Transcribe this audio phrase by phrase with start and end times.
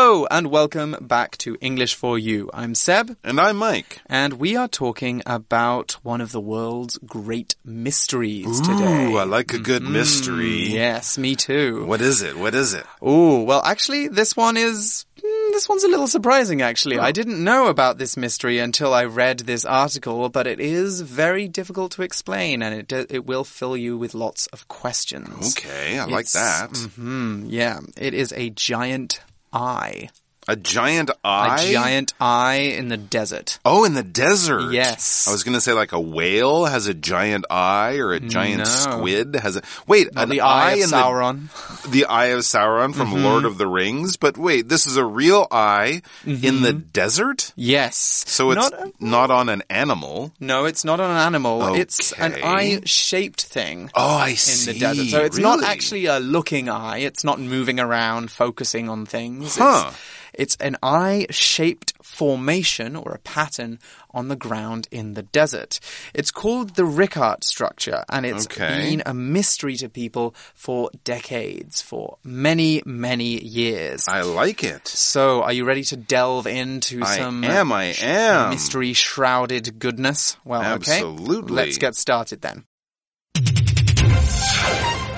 [0.00, 2.48] Hello and welcome back to English for You.
[2.54, 3.16] I'm Seb.
[3.24, 4.00] And I'm Mike.
[4.06, 9.06] And we are talking about one of the world's great mysteries today.
[9.12, 10.68] Ooh, I like a good mystery.
[10.68, 11.84] Yes, me too.
[11.84, 12.36] What is it?
[12.38, 12.86] What is it?
[13.02, 15.04] Oh, well, actually, this one is.
[15.20, 17.00] mm, This one's a little surprising, actually.
[17.00, 21.48] I didn't know about this mystery until I read this article, but it is very
[21.48, 25.56] difficult to explain and it, it will fill you with lots of questions.
[25.58, 26.76] Okay, I like It's- that.
[26.94, 27.80] Hmm, yeah.
[27.96, 29.18] It is a giant
[29.52, 30.10] eye.
[30.50, 31.62] A giant eye?
[31.62, 33.58] A giant eye in the desert.
[33.66, 34.72] Oh, in the desert.
[34.72, 35.28] Yes.
[35.28, 38.60] I was going to say like a whale has a giant eye or a giant
[38.60, 38.64] No.
[38.64, 41.82] squid has a Wait, an the eye, of in Sauron.
[41.82, 43.24] the the eye of Sauron from Mm-hmm.
[43.24, 47.52] Lord of the Rings, but wait, this is a real eye in the desert?
[47.54, 48.24] Yes.
[48.26, 50.32] So it's Not not, on an animal.
[50.40, 51.74] no, it's not on an animal.
[51.74, 53.90] It's an eye-shaped thing.
[53.94, 54.70] Oh, I see.
[54.70, 55.08] in the desert.
[55.10, 56.98] So it's not actually a looking eye.
[56.98, 59.56] It's not moving around, focusing on things.
[59.56, 59.88] Huh.
[59.88, 59.96] It's,
[60.34, 63.78] it's an eye-shaped formation or a pattern
[64.12, 65.78] on the ground in the desert.
[66.14, 68.68] It's called the Rickard structure, and it's Okay.
[68.68, 74.08] been a mystery to people for decades, for many, many years.
[74.08, 74.88] I like it.
[74.88, 78.50] So, are you ready to delve into I some am, I am.
[78.50, 80.36] mystery shrouded goodness?
[80.44, 80.92] Well, okay.
[81.00, 81.52] Absolutely.
[81.54, 82.64] Let's get started then.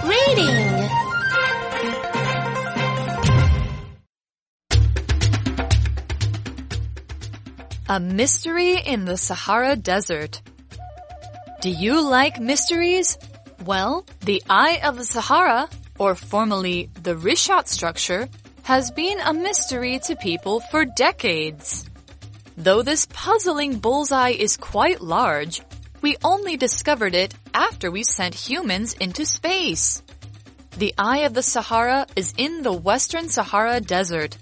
[0.05, 1.10] Reading.
[7.91, 10.43] A mystery in the Sahara Desert.
[11.61, 13.19] Do you like mysteries?
[13.65, 15.69] Well, the Eye of the Sahara,
[15.99, 18.29] or formerly the Richat structure,
[18.63, 21.85] has been a mystery to people for decades.
[22.57, 25.61] Though this puzzling bullseye is quite large,
[26.01, 30.01] we only discovered it after we sent humans into space.
[30.79, 34.39] The Eye of the Sahara is in the Western Sahara Desert.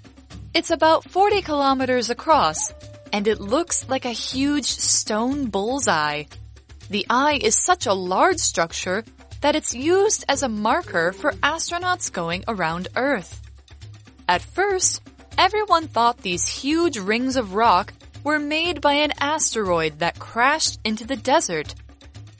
[0.53, 2.71] It's about 40 kilometers across,
[3.11, 6.23] and it looks like a huge stone bullseye.
[6.89, 9.03] The eye is such a large structure
[9.41, 13.41] that it's used as a marker for astronauts going around Earth.
[14.27, 15.01] At first,
[15.37, 17.93] everyone thought these huge rings of rock
[18.23, 21.73] were made by an asteroid that crashed into the desert.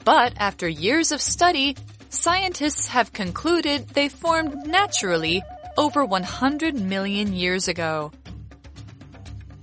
[0.04, 1.76] But after years of study,
[2.10, 5.42] scientists have concluded they formed naturally
[5.76, 8.12] over 100 million years ago.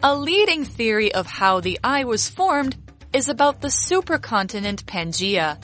[0.03, 2.78] A leading theory of how the eye was formed
[3.13, 5.58] is about the supercontinent Pangaea.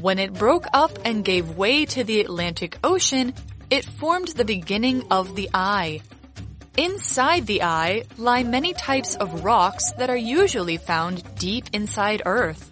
[0.00, 3.32] When it broke up and gave way to the Atlantic Ocean,
[3.70, 6.00] it formed the beginning of the eye.
[6.76, 12.66] Inside the eye lie many types of rocks that are usually found deep inside Earth.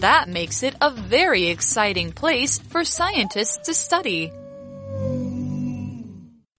[0.00, 4.32] That makes it a very exciting place for scientists to study.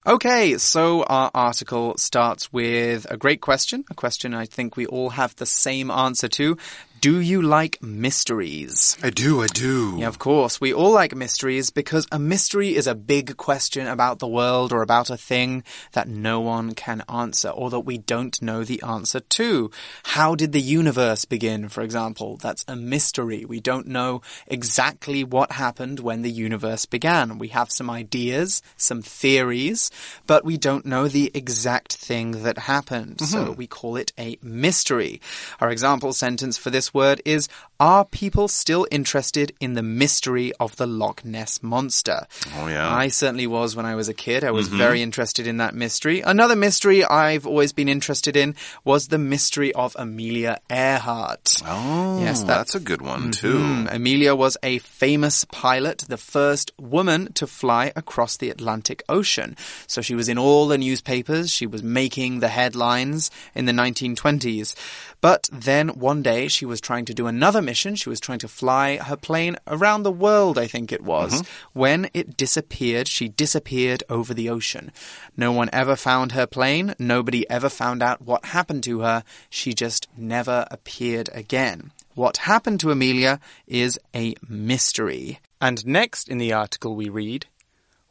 [0.04, 5.12] Okay, so our article starts with a great question, a question I think we all
[5.12, 6.58] have the same answer to.
[7.02, 8.96] Do you like mysteries?
[9.02, 9.96] I do, I do.
[9.98, 10.62] Yeah, of course.
[10.62, 14.84] We all like mysteries because a mystery is a big question about the world or
[14.84, 15.64] about a thing
[15.94, 19.72] that no one can answer or that we don't know the answer to.
[20.04, 22.38] How did the universe begin, for example?
[22.38, 23.46] That's a mystery.
[23.46, 27.40] We don't know exactly what happened when the universe began.
[27.40, 29.90] We have some ideas, some theories,
[30.28, 33.22] but we don't know the exact thing that happened.
[33.22, 33.54] So mm-hmm.
[33.56, 35.20] we call it a mystery.
[35.60, 37.48] Our example sentence for this word is
[37.80, 42.28] Are people still interested in the mystery of the Loch Ness Monster?
[42.58, 42.88] Oh, yeah.
[42.94, 44.44] I certainly was when I was a kid.
[44.44, 46.22] I was very interested in that mystery.
[46.22, 51.58] Another mystery I've always been interested in was the mystery of Amelia Earhart.
[51.66, 53.58] Oh, Yes, that's a good one too.
[53.58, 59.56] Hmm, Amelia was a famous pilot, the first woman to fly across the Atlantic Ocean.
[59.88, 61.50] So she was in all the newspapers.
[61.52, 64.76] She was making the headlines in the 1920s.
[65.22, 67.96] But then one day she was trying to do another mission.
[67.96, 71.80] She was trying to fly her plane around the world, I think it was, mm-hmm.
[71.80, 73.08] when it disappeared.
[73.08, 74.92] She disappeared over the ocean.
[75.38, 76.96] No one ever found her plane.
[77.00, 79.24] Nobody ever found out what happened to her.
[79.50, 81.92] She just never appeared again.
[82.14, 85.40] What happened to Amelia is a mystery.
[85.62, 87.46] And next in the article we read,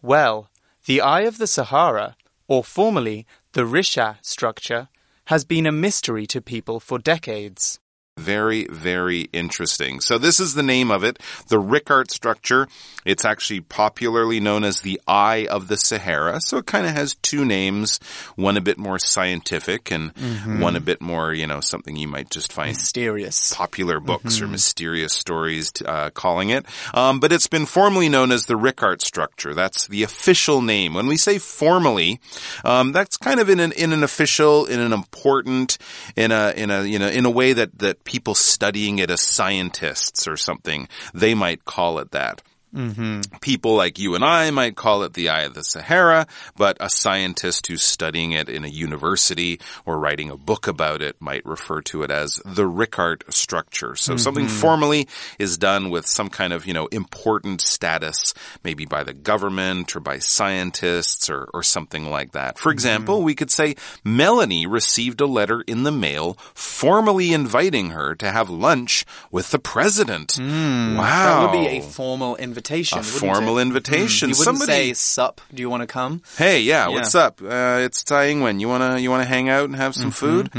[0.01, 0.49] Well,
[0.87, 2.17] the Eye of the Sahara,
[2.49, 4.89] or formerly the Richat structure,
[5.27, 7.79] has been a mystery to people for decades.
[8.21, 10.01] Very, very interesting.
[10.01, 11.19] So this is the name of it,
[11.49, 12.69] the Rickart structure.
[13.05, 16.39] It's actually popularly known as the Eye of the Sahara.
[16.43, 17.99] So it kind of has two names,
[18.37, 20.13] one a bit more scientific and
[20.61, 23.55] one a bit more, you know, something you might just find Mysterious.
[23.55, 26.67] popular books or mysterious stories uh, calling it.
[26.93, 29.55] Um, but it's been formally known as the Rickart structure.
[29.55, 30.93] That's the official name.
[30.93, 32.21] When we say formally,
[32.65, 35.79] um, that's kind of in an in an official, in an important,
[36.17, 39.21] in a in a you know in a way that that people studying it as
[39.21, 42.43] scientists or something they might call it that.
[42.75, 43.39] Mm-hmm.
[43.41, 46.27] People like you and I might call it the Eye of the Sahara,
[46.57, 51.17] but a scientist who's studying it in a university or writing a book about it
[51.21, 53.97] might refer to it as the Rickart structure.
[53.97, 54.19] So mm-hmm.
[54.19, 55.09] something formally
[55.39, 60.01] is done with some kind of, you know, important status, maybe by the government or
[60.01, 62.57] by scientists or, or something like that.
[62.57, 62.75] For mm-hmm.
[62.75, 63.75] example, we could say
[64.05, 69.59] Melanie received a letter in the mail formally inviting her to have lunch with the
[69.59, 70.39] president.
[70.39, 70.97] Wow.
[70.97, 72.60] That would be a formal invitation.
[73.01, 73.63] A formal it?
[73.63, 74.29] invitation.
[74.31, 75.41] You wouldn't Somebody- say, "Sup?
[75.55, 76.95] Do you want to come?" Hey, yeah, Yeah.
[76.95, 77.41] what's up?
[77.43, 78.61] Uh, it's Tsai Ing-wen.
[78.61, 80.51] You wanna you wanna hang out and have some food?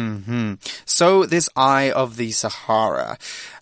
[0.86, 3.18] So this Eye of the Sahara,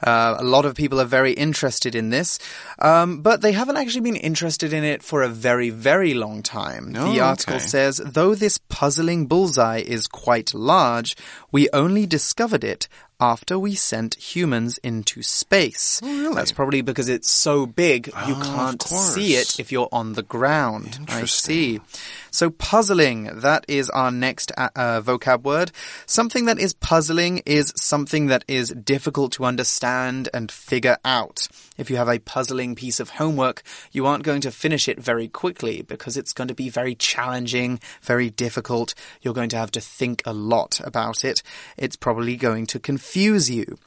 [0.06, 2.40] uh, a lot of people are very interested in this,
[2.80, 6.94] um, but they haven't actually been interested in it for a very, very long time.
[6.98, 7.66] Oh, the article okay.
[7.66, 11.16] says, though this puzzling bullseye is quite large,
[11.52, 12.88] we only discovered it
[13.20, 16.00] after we sent humans into space.
[16.04, 16.36] Oh, really?
[16.36, 20.14] That's probably because it's so big you Oh, of can't see it if you're on
[20.14, 21.00] the ground.
[21.10, 21.82] I see.
[22.32, 25.72] So puzzling, that is our next uh, uh, vocab word.
[26.06, 31.48] Something that is puzzling is something that is difficult to understand and figure out.
[31.78, 35.28] If you have a puzzling piece of homework, you aren't going to finish it very
[35.28, 38.94] quickly because it's going to be very challenging, very difficult.
[39.22, 41.42] You're going to have to think a lot about it.
[41.78, 43.78] It's probably going to confuse you.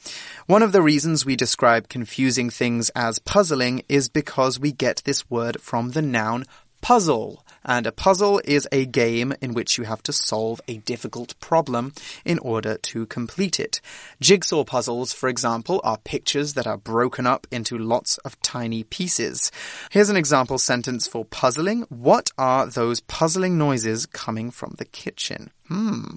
[0.47, 5.29] One of the reasons we describe confusing things as puzzling is because we get this
[5.29, 6.45] word from the noun
[6.81, 7.45] puzzle.
[7.65, 11.93] And a puzzle is a game in which you have to solve a difficult problem
[12.25, 13.81] in order to complete it.
[14.19, 19.51] Jigsaw puzzles, for example, are pictures that are broken up into lots of tiny pieces.
[19.91, 21.81] Here's an example sentence for puzzling.
[21.89, 25.51] What are those puzzling noises coming from the kitchen?
[25.67, 26.15] Hmm.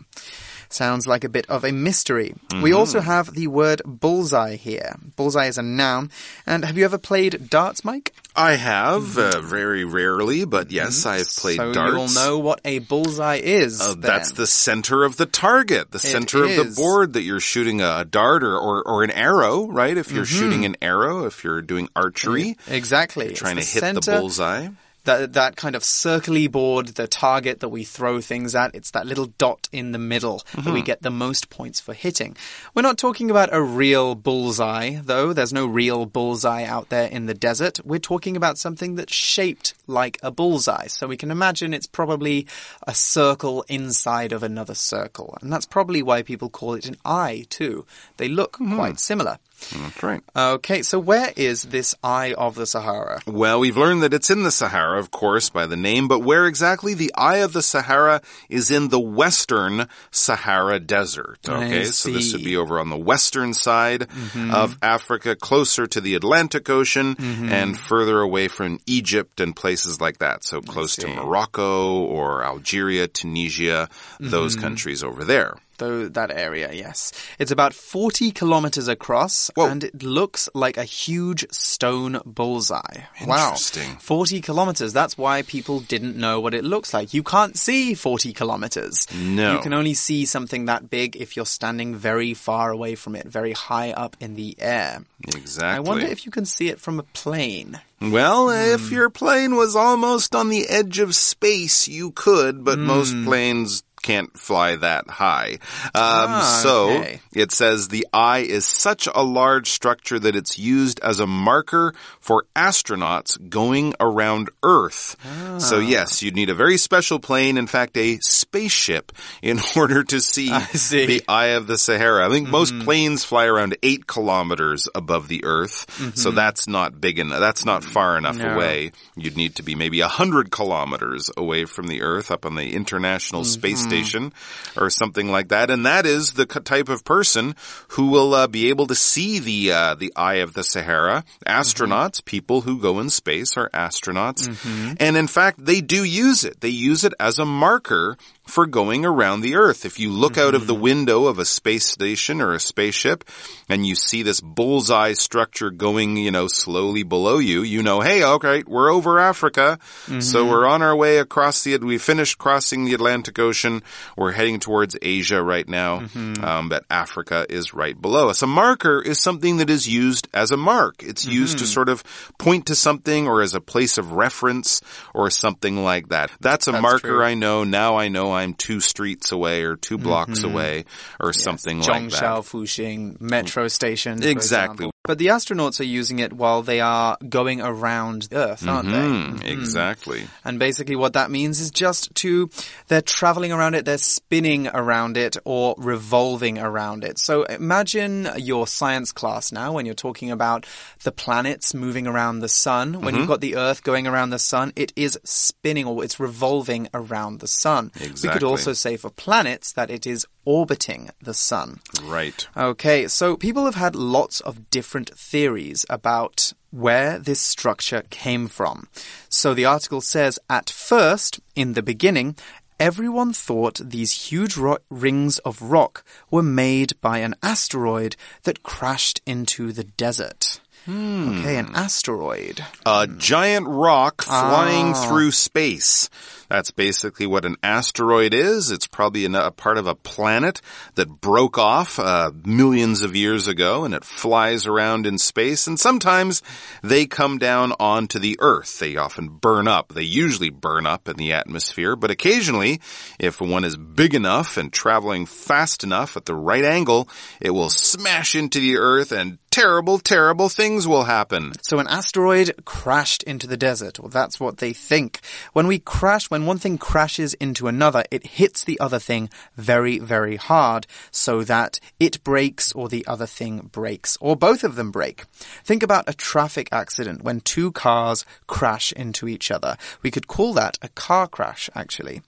[0.68, 2.34] Sounds like a bit of a mystery.
[2.62, 4.96] We also have the word bullseye here.
[5.16, 6.10] Bullseye is a noun.
[6.46, 8.12] And have you ever played darts, Mike?
[8.34, 11.94] I have uh, very rarely, but yes, I've played so darts.
[11.96, 13.80] you'll know what a bullseye is.
[13.80, 17.80] Uh, that's the center of the target, the center of the board that you're shooting
[17.80, 19.96] a dart or, or, or an arrow, right?
[19.96, 20.38] If you're Mm-hmm.
[20.38, 23.26] shooting an arrow, if you're doing archery, exactly.
[23.26, 24.68] It's trying to the hit the bullseye.
[25.06, 28.74] That that kind of circly board, the target that we throw things at.
[28.74, 30.72] It's that little dot in the middle that Mm-hmm.
[30.74, 32.36] we get the most points for hitting.
[32.74, 35.32] We're not talking about a real bullseye, though.
[35.32, 37.80] There's no real bullseye out there in the desert.
[37.84, 40.88] We're talking about something that's shaped like a bullseye.
[40.88, 42.46] So we can imagine it's probably
[42.86, 47.46] a circle inside of another circle, and that's probably why people call it an eye
[47.48, 47.86] too.
[48.18, 48.76] They look Mm-hmm.
[48.76, 49.38] quite similar.
[49.72, 50.22] That's right.
[50.36, 53.20] Okay, so where is this Eye of the Sahara?
[53.26, 56.46] Well, we've learned that it's in the Sahara, of course, by the name, but where
[56.46, 56.94] exactly?
[56.94, 61.38] The Eye of the Sahara is in the western Sahara Desert.
[61.48, 64.54] Okay, so this would be over on the western side mm-hmm.
[64.54, 67.48] of Africa, closer to the Atlantic Ocean mm-hmm.
[67.50, 70.44] and further away from Egypt and places like that.
[70.44, 74.30] So close to Morocco or Algeria, Tunisia, mm-hmm.
[74.30, 75.54] those countries over there.
[75.78, 77.12] Though that area, yes.
[77.38, 79.66] It's about 40 kilometers across Whoa.
[79.66, 83.04] and it looks like a huge stone bullseye.
[83.26, 83.54] Wow.
[83.54, 84.92] 40 kilometers.
[84.92, 87.14] That's why people didn't know what it looks like.
[87.14, 89.06] You can't see 40 kilometers.
[89.14, 89.54] No.
[89.54, 93.26] You can only see something that big if you're standing very far away from it,
[93.26, 95.04] very high up in the air.
[95.28, 95.76] Exactly.
[95.76, 97.80] I wonder if you can see it from a plane.
[98.00, 98.74] Well, hmm.
[98.74, 103.24] if your plane was almost on the edge of space, you could, but most hmm.
[103.24, 105.58] planes can't fly that high.
[105.94, 107.20] Um, Ah, so okay.
[107.34, 111.92] it says the eye is such a large structure that it's used as a marker
[112.20, 115.16] for astronauts going around Earth.
[115.24, 115.58] Ah.
[115.58, 118.18] So yes, you'd need a very special plane, in fact, a
[118.56, 120.96] spaceship, in order to see, see.
[120.98, 121.08] Mm-hmm.
[121.08, 122.26] the eye of the Sahara.
[122.26, 125.86] I think most planes fly around eight kilometers above the Earth,
[126.16, 127.40] so that's not big enough.
[127.40, 128.46] That's not far enough Mm-hmm.
[128.48, 128.54] No.
[128.54, 128.92] away.
[129.16, 132.72] You'd need to be maybe a hundred kilometers away from the Earth, up on the
[132.74, 133.88] International Space Mm-hmm.
[133.88, 134.32] Station,
[134.76, 135.70] or something like that.
[135.70, 137.54] And that is the type of person
[137.88, 141.24] who will uh, be able to see the uh, the eye of the Sahara.
[141.46, 144.94] Astronauts, people who go in space, are astronauts, Mm-hmm.
[145.00, 146.60] and in fact, they do use it.
[146.60, 149.84] They use it as a marker for going around the Earth.
[149.84, 150.82] If you look out of the mm-hmm.
[150.82, 153.24] window of a space station or a spaceship
[153.68, 158.24] and you see this bullseye structure going, you know, slowly below you, you know, hey,
[158.24, 159.78] okay, we're over Africa.
[160.06, 160.50] So mm-hmm.
[160.50, 163.82] we're on our way across the, we finished crossing the Atlantic Ocean.
[164.16, 166.00] We're heading towards Asia right now.
[166.00, 166.44] Mm-hmm.
[166.44, 168.42] Um, but Africa is right below us.
[168.42, 171.02] A marker is something that is used as a mark.
[171.02, 172.04] It's used to sort of
[172.38, 174.80] point to something or as a place of reference
[175.14, 176.30] or something like that.
[176.40, 177.22] That's a That's marker true.
[177.22, 177.64] I know.
[177.64, 180.04] Now I know I'm two streets away or 2 mm-hmm.
[180.04, 180.84] blocks away
[181.20, 182.10] or something like that.
[182.10, 184.22] Zhongshan, Fuxing, metro station.
[184.22, 184.90] Exactly.
[185.06, 189.36] But the astronauts are using it while they are going around the Earth, aren't Hmm,
[189.36, 189.48] they?
[189.48, 190.26] exactly.
[190.44, 192.50] And basically what that means is just to,
[192.88, 197.18] they're traveling around it, they're spinning around it or revolving around it.
[197.18, 200.66] So imagine your science class now when you're talking about
[201.04, 203.00] the planets moving around the sun.
[203.02, 206.88] When you've got the Earth going around the sun, it is spinning or it's revolving
[206.92, 207.92] around the sun.
[208.22, 211.80] We could also say for planets that it is orbiting the sun.
[212.02, 212.48] Right.
[212.56, 218.88] Okay, so people have had lots of different theories about where this structure came from.
[219.28, 222.36] So the article says at first, in the beginning,
[222.80, 229.20] everyone thought these huge ro- rings of rock were made by an asteroid that crashed
[229.26, 230.60] into the desert.
[230.88, 232.64] Okay, an asteroid.
[232.86, 235.08] A giant rock flying Ah.
[235.08, 236.08] through space.
[236.48, 238.70] That's basically what an asteroid is.
[238.70, 240.60] It's probably a part of a planet
[240.94, 245.66] that broke off uh, millions of years ago and it flies around in space.
[245.66, 246.42] And sometimes
[246.82, 248.78] they come down onto the Earth.
[248.78, 249.92] They often burn up.
[249.92, 252.80] They usually burn up in the atmosphere, but occasionally,
[253.18, 257.08] if one is big enough and traveling fast enough at the right angle,
[257.40, 261.50] it will smash into the Earth and terrible, terrible things will happen.
[261.62, 265.20] So an asteroid crashed into the desert, or that's what they think.
[265.54, 269.98] When we crash, when one thing crashes into another, it hits the other thing very,
[269.98, 274.90] very hard so that it breaks or the other thing breaks, or both of them
[274.90, 275.24] break.
[275.64, 279.78] Think about a traffic accident when two cars crash into each other.
[280.02, 282.20] We could call that a car crash, actually.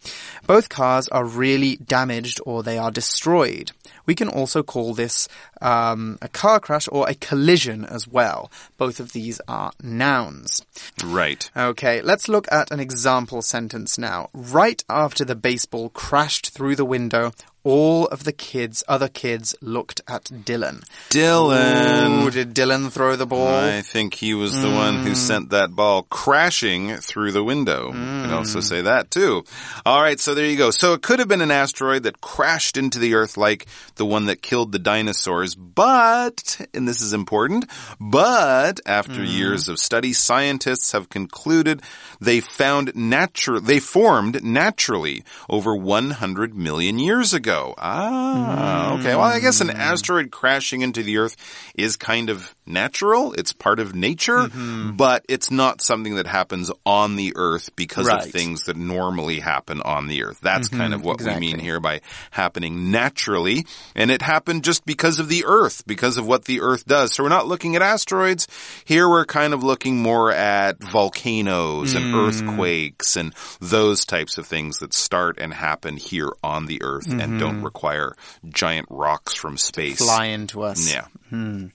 [0.47, 3.73] Both cars are really damaged or they are destroyed.
[4.09, 5.29] We can also call this
[5.61, 8.51] um, a car crash or a collision as well.
[8.79, 10.65] Both of these are nouns.
[11.05, 11.51] Right.
[11.55, 14.31] Okay, let's look at an example sentence now.
[14.33, 17.33] Right after the baseball crashed through the window,
[17.65, 20.85] all of the kids, other kids, looked at Dylan.
[21.11, 22.25] Dylan.
[22.25, 23.49] Ooh, did Dylan throw the ball?
[23.49, 25.17] I think he was the one who mm.
[25.17, 27.89] sent that ball crashing through the window.
[27.89, 28.63] You can also mm.
[28.63, 29.45] say that too.
[29.85, 30.71] All right, so there you go.
[30.71, 34.27] So it could have been an asteroid that crashed into the Earth like the one
[34.27, 37.67] that killed the dinosaurs, but, and this is important,
[38.01, 39.33] but after mm.
[39.33, 41.83] years of study, scientists have concluded
[42.21, 47.48] they found natural, they formed naturally over 100 million years ago.
[47.79, 49.15] Ah, okay.
[49.15, 51.37] Well, I guess an asteroid crashing into the Earth
[51.75, 53.33] is kind of natural.
[53.33, 54.97] It's part of nature, mm-hmm.
[54.97, 58.25] but it's not something that happens on the Earth because Right.
[58.25, 60.41] of things that normally happen on the Earth.
[60.41, 61.09] That's kind of mm-hmm.
[61.09, 63.67] what we mean here by happening naturally.
[63.95, 67.15] And it happened just because of the Earth, because of what the Earth does.
[67.15, 68.47] So we're not looking at asteroids.
[68.85, 72.29] Here we're kind of looking more at volcanoes and mm.
[72.29, 77.39] earthquakes and those types of things that start and happen here on the Earth and
[77.39, 77.65] don't mm-hmm.
[77.65, 78.15] require
[78.49, 79.99] giant rocks from space.
[79.99, 80.93] Fly into us.
[80.93, 81.07] Yeah.
[81.31, 81.67] Hmm.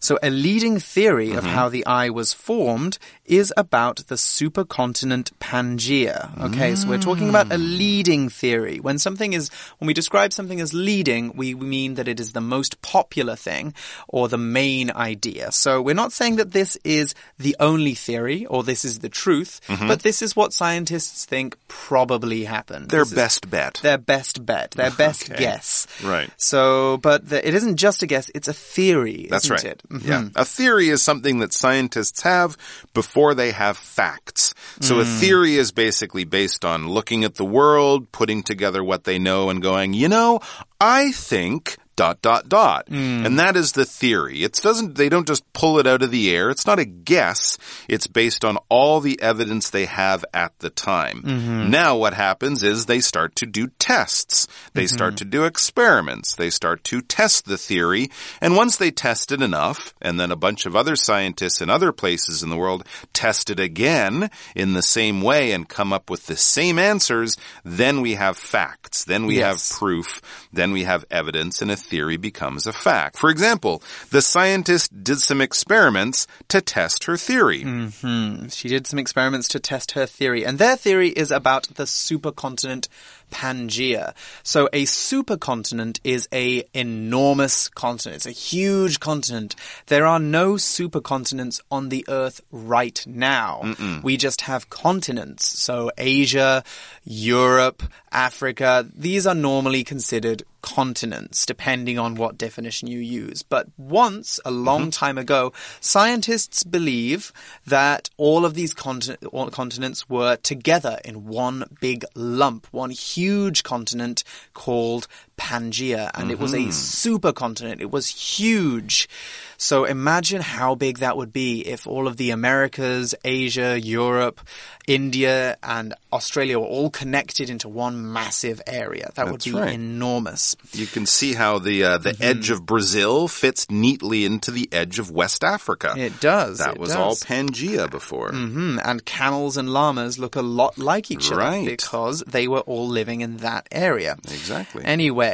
[0.00, 1.38] So a leading theory Mm-hmm.
[1.38, 6.30] of how the eye was formed is about the supercontinent Pangaea.
[6.46, 7.78] Okay, so we're talking about a Mm.
[7.78, 8.78] leading theory.
[8.80, 12.40] When something is, when we describe something as leading, we mean that it is the
[12.40, 13.74] most popular thing
[14.08, 15.52] or the main idea.
[15.52, 19.60] So we're not saying that this is the only theory or this is the truth,
[19.68, 22.90] but this is what scientists think probably happened.
[22.90, 23.80] Their This best bet.
[23.82, 25.38] their best bet, their best Okay.
[25.38, 25.86] guess.
[26.02, 26.30] Right.
[26.36, 29.26] So, but the, it isn't just a guess; it's a theory.
[29.30, 29.64] That's isn't right.
[29.64, 29.82] It?
[29.90, 30.06] Mhm.
[30.06, 30.28] Yeah.
[30.36, 32.56] A theory is something that scientists have
[32.94, 34.54] before they have facts.
[34.80, 39.18] So a theory is basically based on looking at the world, putting together what they
[39.18, 40.40] know and going, you know,
[40.80, 42.88] I think dot dot dot.
[42.88, 43.26] Hmm.
[43.26, 44.42] And that is the theory.
[44.42, 46.48] It doesn't they don't just pull it out of the air.
[46.48, 47.58] It's not a guess.
[47.88, 51.22] It's based on all the evidence they have at the time.
[51.22, 51.70] Mm-hmm.
[51.70, 54.46] Now what happens is they start to do tests.
[54.72, 54.94] They mm-hmm.
[54.94, 56.34] start to do experiments.
[56.34, 58.10] They start to test the theory.
[58.40, 61.92] And once they test it enough, and then a bunch of other scientists in other
[61.92, 66.26] places in the world test it again in the same way and come up with
[66.26, 69.04] the same answers, then we have facts.
[69.04, 69.70] Then we Yes.
[69.70, 70.22] have proof.
[70.52, 71.60] Then we have evidence.
[71.60, 73.18] And a theory becomes a fact.
[73.18, 77.62] For example, the scientist did some experiments to test her theory.
[77.64, 78.48] Mm-hmm.
[78.48, 82.88] She did some experiments to test her theory, and their theory is about the supercontinent
[83.30, 84.14] Pangaea.
[84.42, 88.16] So a supercontinent is a enormous continent.
[88.16, 89.54] It's a huge continent.
[89.86, 93.74] There are no supercontinents on the earth right now.
[94.02, 95.46] We just have continents.
[95.46, 96.64] So Asia,
[97.04, 103.42] Europe, Africa, these are normally considered continents, depending on what definition you use.
[103.42, 104.90] But once, a long mm-hmm.
[104.90, 107.32] time ago, scientists believe
[107.66, 114.24] that all of these all continents were together in one big lump, one huge continent
[114.54, 115.06] called
[115.40, 117.80] Pangea, and it was a supercontinent.
[117.80, 119.08] It was huge.
[119.56, 124.40] So imagine how big that would be if all of the Americas, Asia, Europe,
[124.86, 129.10] India, and Australia were all connected into one massive area.
[129.16, 129.74] That would be right.
[129.74, 130.56] enormous.
[130.72, 134.98] You can see how the uh, the edge of Brazil fits neatly into the edge
[134.98, 135.94] of West Africa.
[135.96, 136.58] It does.
[136.58, 136.98] That it was does.
[136.98, 138.30] all Pangea before.
[138.30, 142.88] Hmm, and camels and llamas look a lot like each other because they were all
[142.88, 144.16] living in that area.
[144.24, 144.84] Exactly.
[144.84, 145.29] Anyway,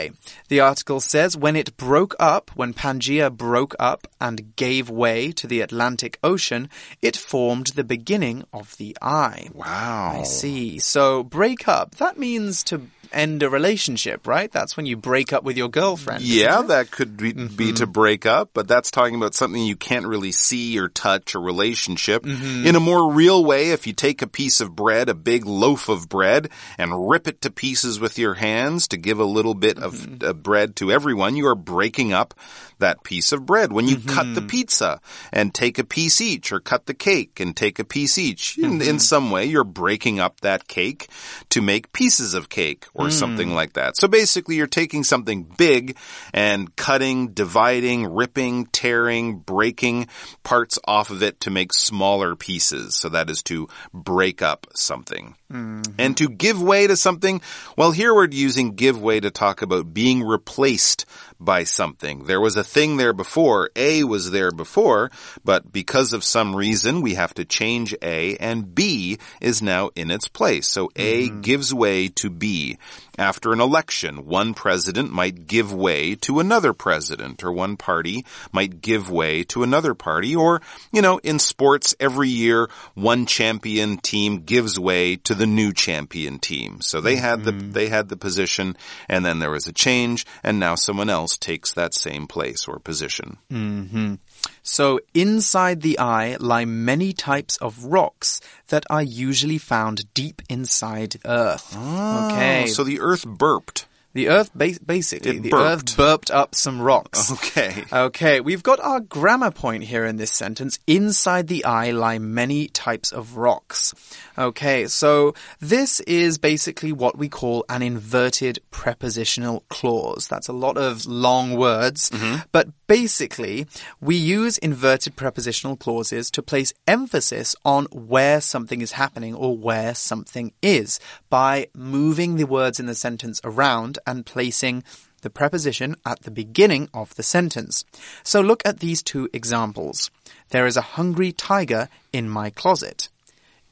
[0.48, 5.46] the article says when it broke up, when Pangea broke up and gave way to
[5.46, 6.68] the Atlantic Ocean,
[7.02, 9.48] it formed the beginning of the eye.
[9.52, 10.18] Wow.
[10.20, 10.78] I see.
[10.78, 12.82] So break up, that means to
[13.12, 14.50] end a relationship, right?
[14.50, 16.22] That's when you break up with your girlfriend.
[16.22, 20.06] Yeah, that could be, be to break up, but that's talking about something you can't
[20.06, 22.25] really see or touch a relationship.
[22.26, 25.88] In a more real way, if you take a piece of bread, a big loaf
[25.88, 26.48] of bread,
[26.78, 30.32] and rip it to pieces with your hands to give a little bit of uh,
[30.32, 32.34] bread to everyone, you are breaking up
[32.78, 33.73] that piece of bread.
[33.73, 34.47] When you cut the mm-hmm.
[34.49, 35.00] pizza
[35.33, 38.64] and take a piece each, or cut the cake and take a piece each, in,
[38.64, 38.99] in mm-hmm.
[38.99, 41.09] some way, you're breaking up that cake
[41.50, 43.12] to make pieces of cake or mm.
[43.12, 43.97] something like that.
[43.97, 45.97] So basically, you're taking something big
[46.33, 50.09] and cutting, dividing, ripping, tearing, breaking
[50.42, 52.95] parts off of it to make smaller pieces.
[52.95, 55.34] So that is to break up something.
[55.52, 55.93] Mm-hmm.
[55.99, 57.41] And to give way to something,
[57.76, 61.06] well, here we're using give way to talk about being replaced
[61.38, 62.25] by something.
[62.25, 63.70] There was a thing there before.
[63.76, 65.10] A was there before,
[65.44, 70.10] but because of some reason, we have to change A and B is now in
[70.10, 70.68] its place.
[70.68, 71.40] So A mm-hmm.
[71.40, 72.78] gives way to B.
[73.18, 78.82] After an election, one president might give way to another president or one party might
[78.82, 80.60] give way to another party or,
[80.92, 86.38] you know, in sports every year, one champion team gives way to the new champion
[86.38, 86.82] team.
[86.82, 87.72] So they had the, mm-hmm.
[87.72, 88.76] they had the position
[89.08, 92.78] and then there was a change and now someone else takes that same place or
[92.78, 93.39] position.
[93.50, 94.15] Mm-hmm.
[94.62, 101.17] So inside the eye lie many types of rocks that are usually found deep inside
[101.25, 101.73] Earth.
[101.75, 102.67] Ah, okay.
[102.67, 103.86] So the earth burped.
[104.16, 105.90] The Earth ba- basically the burped.
[105.90, 107.32] Earth burped up some rocks.
[107.46, 107.84] Okay.
[107.92, 110.78] Okay, we've got our grammar point here in this sentence.
[110.86, 113.94] Inside the eye lie many types of rocks.
[114.38, 120.28] Okay, so this is basically what we call an inverted prepositional clause.
[120.28, 122.42] That's a lot of long words, mm-hmm.
[122.52, 123.66] but basically,
[124.00, 129.94] we use inverted prepositional clauses to place emphasis on where something is happening or where
[129.94, 134.84] something is by moving the words in the sentence around and placing
[135.23, 137.84] the preposition at the beginning of the sentence.
[138.23, 140.10] So look at these two examples.
[140.50, 143.08] There is a hungry tiger in my closet.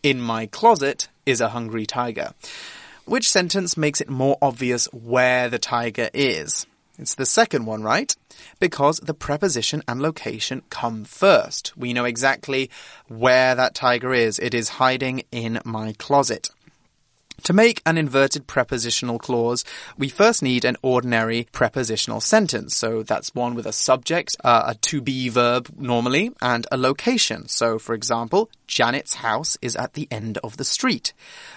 [0.02, 2.32] In my closet is a hungry tiger.
[3.04, 6.66] Which sentence makes it more obvious where the tiger is?
[6.98, 8.14] It's the second one, right?
[8.60, 11.76] Because the preposition and location come first.
[11.76, 12.70] We know exactly
[13.08, 14.38] where that tiger is.
[14.38, 16.50] It is hiding in my closet.
[17.42, 19.64] To make an inverted prepositional clause,
[19.98, 22.74] we first need an ordinary prepositional sentence.
[22.74, 27.48] So that's one with a subject, uh, a to be verb normally, and a location.
[27.48, 31.12] So, for example, Janet's house is at the end of the street.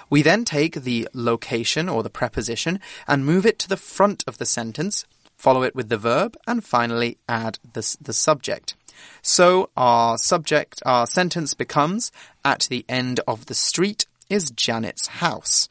[0.09, 4.39] We then take the location or the preposition and move it to the front of
[4.39, 5.05] the sentence,
[5.37, 8.75] follow it with the verb, and finally add the, the subject.
[9.21, 12.11] So our subject, our sentence becomes,
[12.43, 15.69] at the end of the street is Janet's house.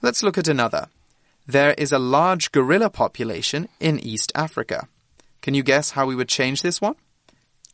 [0.00, 0.88] Let's look at another.
[1.46, 4.88] There is a large gorilla population in East Africa.
[5.40, 6.94] Can you guess how we would change this one?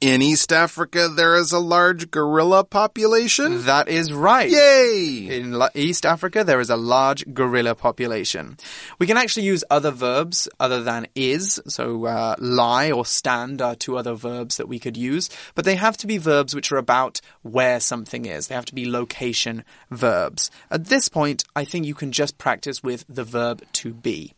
[0.01, 3.65] In East Africa, there is a large gorilla population.
[3.65, 4.49] That is right.
[4.49, 5.27] Yay!
[5.29, 8.59] In East Africa, there is a large gorilla population.
[9.01, 11.61] We can actually use other verbs other than is.
[11.67, 15.75] So, uh, lie or stand are two other verbs that we could use, but they
[15.75, 18.47] have to be verbs which are about where something is.
[18.47, 20.49] They have to be location verbs.
[20.71, 24.35] At this point, I think you can just practice with the verb to be.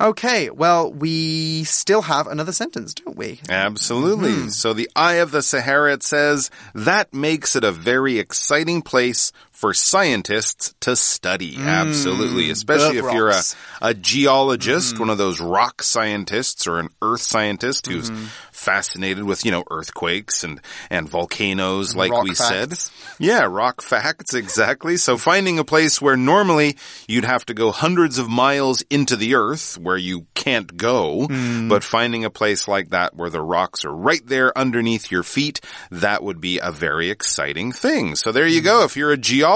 [0.00, 3.40] Okay, well, we still have another sentence, don't we?
[3.48, 4.30] Absolutely.
[4.30, 4.48] Mm-hmm.
[4.50, 9.32] So the Eye of the Sahara, it says, that makes it a very exciting place
[9.58, 11.56] for scientists to study.
[11.58, 12.48] Absolutely.
[12.50, 13.08] Especially Mm.
[13.08, 13.42] If you're a,
[13.82, 15.00] a geologist, Mm-hmm.
[15.00, 18.26] one of those rock scientists or an earth scientist who's Mm-hmm.
[18.52, 22.90] fascinated with, you know, earthquakes and, and volcanoes, like we facts.
[22.90, 23.14] said.
[23.18, 24.96] Yeah, rock facts, exactly.
[24.96, 26.76] So finding a place where normally
[27.08, 31.68] you'd have to go hundreds of miles into the earth where you can't go, Hmm.
[31.68, 35.60] but finding a place like that where the rocks are right there underneath your feet,
[35.90, 38.14] that would be a very exciting thing.
[38.14, 38.84] So there you go.
[38.84, 39.47] If you're a geologist,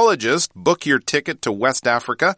[0.55, 2.37] book your ticket to West Africa.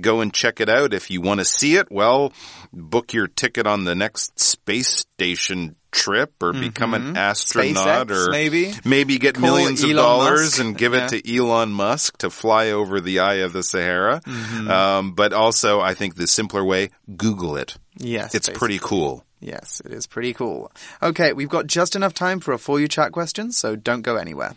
[0.00, 0.92] Go and check it out.
[0.94, 2.32] If you want to see it, well,
[2.72, 8.12] book your ticket on the next space station trip or become an astronaut Mm-hmm.
[8.12, 8.72] SpaceX, or maybe?
[8.84, 10.60] maybe get Call millions of dollars Musk.
[10.60, 11.06] and give Yeah.
[11.06, 14.20] it to Elon Musk to fly over the eye of the Sahara.
[14.26, 14.70] Mm-hmm.
[14.70, 17.76] Um, but also, I think the simpler way, Google it.
[17.96, 18.34] Yes.
[18.34, 18.58] It's basically.
[18.58, 19.24] pretty cool.
[19.40, 20.72] Yes, it is pretty cool.
[21.02, 24.16] Okay, we've got just enough time for a For You Chat question, so don't go
[24.16, 24.54] anywhere.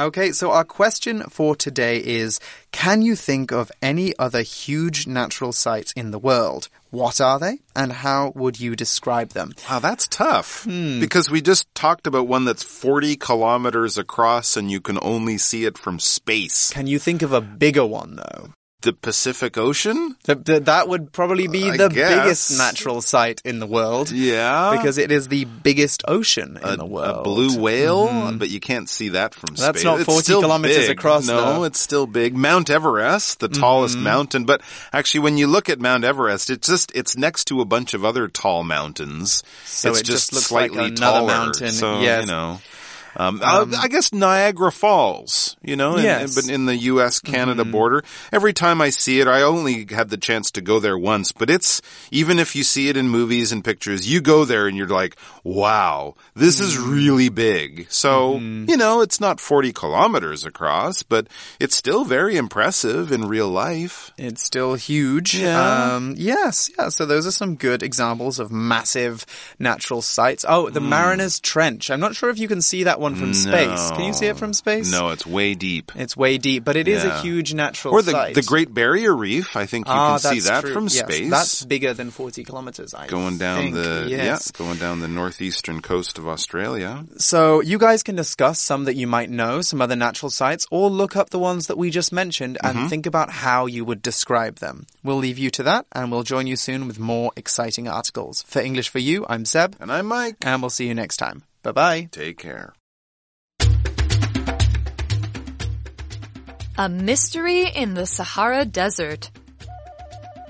[0.00, 2.40] Okay, so our question for today is
[2.72, 6.70] Can you think of any other huge natural sites in the world?
[6.88, 9.52] What are they, and how would you describe them?
[9.68, 10.64] Wow, that's tough.
[10.64, 11.00] Hmm.
[11.00, 15.66] Because we just talked about one that's 40 kilometers across and you can only see
[15.66, 16.70] it from space.
[16.70, 18.54] Can you think of a bigger one, though?
[18.82, 20.16] The Pacific Ocean?
[20.24, 22.22] Th- th- that would probably be I the guess.
[22.22, 24.10] biggest natural site in the world.
[24.10, 24.70] Yeah.
[24.74, 27.18] Because it is the biggest ocean in the world.
[27.18, 29.62] a blue whale, but you can't see that from Mm-hmm.
[29.62, 29.84] That's space.
[29.84, 30.90] not It's 40 still kilometers big.
[30.98, 31.46] across, No, though.
[31.56, 31.64] Mm-hmm.
[31.66, 32.36] it's still big.
[32.36, 34.62] Mount Everest, the tallest mountain, but
[34.92, 38.04] actually, when you look at Mount Everest, it's just it's next to a bunch of
[38.04, 39.42] other tall mountains.
[39.64, 41.26] So it's it just looks like slightly another taller.
[41.26, 41.70] mountain.
[41.72, 42.22] So Yes.
[42.22, 42.60] you know.
[43.16, 46.34] Um, uh, I guess Niagara Falls, you know, in- Yes.
[46.34, 48.04] but in the U.S.-Canada border.
[48.32, 51.50] Every time I see it, I only had the chance to go there once, but
[51.50, 54.86] it's, even if you see it in movies and pictures, you go there and you're
[54.86, 57.86] like, wow, this is really big.
[57.90, 61.26] So, you know, it's not 40 kilometers across, but
[61.58, 64.12] it's still very impressive in real life.
[64.18, 65.34] It's still huge.
[65.34, 65.94] Yeah.
[65.96, 66.88] Um, yes, yeah.
[66.90, 69.26] So those are some good examples of massive
[69.58, 70.44] natural sites.
[70.48, 71.90] Oh, the Mariner's Trench.
[71.90, 73.90] I'm not sure if you can see that one from space.
[73.92, 74.90] Can you see it from space?
[74.92, 75.90] No, it's way deep.
[75.96, 78.34] It's way deep, but it is a huge natural Or the, site.
[78.34, 80.72] the Great Barrier Reef, I think you ah, can see that true.
[80.72, 81.30] from Yes, space.
[81.30, 83.74] That's bigger than 40 kilometers, I going down think.
[83.74, 84.52] the yes.
[84.54, 87.04] yeah, going down the northeastern coast of Australia.
[87.18, 90.90] So you guys can discuss some that you might know, some other natural sites, or
[90.90, 92.88] look up the ones that we just mentioned and Mm-hmm.
[92.88, 94.86] think about how you would describe them.
[95.02, 98.42] We'll leave you to that, and we'll join you soon with more exciting articles.
[98.44, 100.36] For English for You, I'm Seb, And I'm Mike.
[100.42, 101.42] and we'll see you next time.
[101.62, 102.08] Bye bye.
[102.10, 102.72] Take care.
[106.80, 109.30] A mystery in the Sahara Desert.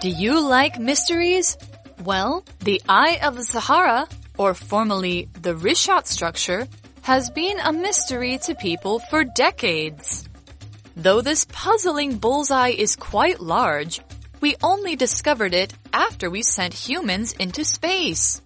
[0.01, 1.59] Do you like mysteries?
[2.05, 4.07] Well, the Eye of the Sahara,
[4.39, 6.69] or formerly the Richat structure,
[7.03, 10.29] has been a mystery to people for decades.
[10.97, 14.01] Though this puzzling bullseye is quite large,
[14.41, 18.41] we only discovered it after we sent humans into space.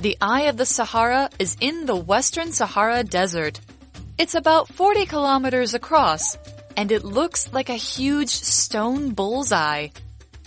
[0.00, 3.60] The Eye of the Sahara is in the Western Sahara Desert.
[4.18, 6.36] It's about 40 kilometers across,
[6.76, 9.88] and it looks like a huge stone bullseye.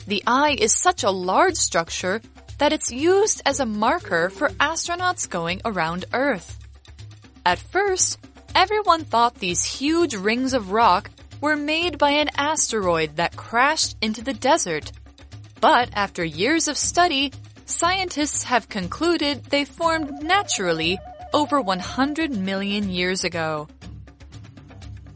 [0.07, 2.21] The eye is such a large structure
[2.57, 6.57] that it's used as a marker for astronauts going around Earth.
[7.45, 8.19] At first,
[8.55, 11.09] everyone thought these huge rings of rock
[11.39, 14.91] were made by an asteroid that crashed into the desert.
[15.61, 17.31] But after years of study,
[17.65, 20.99] scientists have concluded they formed naturally
[21.33, 23.67] over 100 million years ago.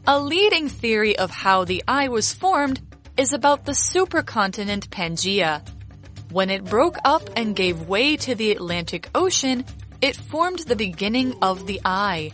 [0.04, 2.80] A leading theory of how the eye was formed
[3.16, 5.62] is about the supercontinent Pangaea.
[6.32, 9.64] When it broke up and gave way to the Atlantic Ocean,
[10.00, 12.32] it formed the beginning of the eye.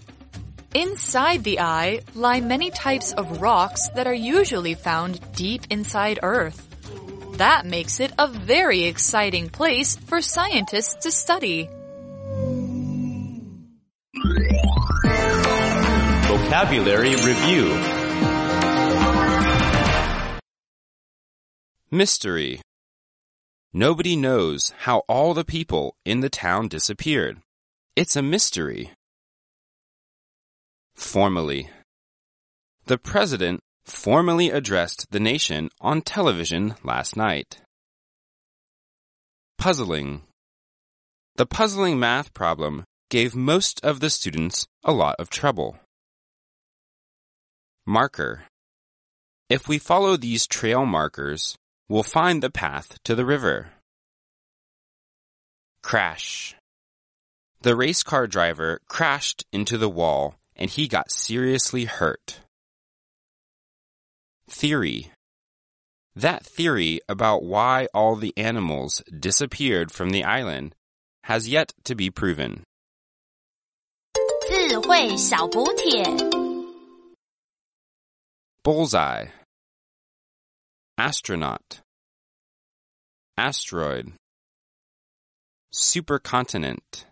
[0.73, 6.67] Inside the eye lie many types of rocks that are usually found deep inside Earth.
[7.37, 11.69] That makes it a very exciting place for scientists to study.
[16.59, 17.67] Vocabulary Review
[21.89, 22.61] Mystery
[23.73, 27.39] Nobody knows how all the people in the town disappeared.
[27.95, 28.91] It's a mystery.
[30.97, 31.71] Formally
[32.87, 37.61] The president formally addressed the nation on television last night.
[39.59, 40.23] Puzzling
[41.37, 45.79] The puzzling math problem gave most of the students a lot of trouble.
[47.88, 48.44] Marker.
[49.50, 51.58] If we follow these trail markers,
[51.90, 53.72] we'll find the path to the river.
[55.82, 56.56] Crash.
[57.62, 62.40] The race car driver crashed into the wall and he got seriously hurt.
[64.50, 65.12] Theory.
[66.16, 70.76] That theory about why all the animals disappeared from the island
[71.24, 72.64] has yet to be proven.
[74.46, 76.37] 智慧小补帖。
[78.65, 79.29] Bullseye.
[80.99, 81.81] Astronaut.
[83.37, 84.13] Asteroid.
[85.73, 87.05] Supercontinent.